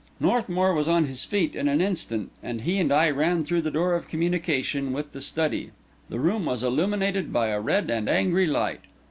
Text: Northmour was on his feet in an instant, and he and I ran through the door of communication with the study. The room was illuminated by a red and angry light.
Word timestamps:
Northmour 0.19 0.73
was 0.73 0.87
on 0.87 1.05
his 1.05 1.25
feet 1.25 1.53
in 1.53 1.67
an 1.67 1.79
instant, 1.79 2.31
and 2.41 2.61
he 2.61 2.79
and 2.79 2.91
I 2.91 3.11
ran 3.11 3.43
through 3.43 3.61
the 3.61 3.69
door 3.69 3.93
of 3.93 4.07
communication 4.07 4.93
with 4.93 5.11
the 5.11 5.21
study. 5.21 5.69
The 6.09 6.19
room 6.19 6.45
was 6.45 6.63
illuminated 6.63 7.31
by 7.31 7.49
a 7.49 7.61
red 7.61 7.91
and 7.91 8.09
angry 8.09 8.47
light. 8.47 8.81